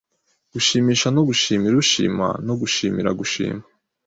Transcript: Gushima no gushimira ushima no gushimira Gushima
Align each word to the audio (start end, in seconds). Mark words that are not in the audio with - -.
Gushima 0.53 0.91
no 1.15 1.21
gushimira 1.29 1.75
ushima 1.83 2.27
no 2.45 2.53
gushimira 2.61 3.09
Gushima 3.19 3.63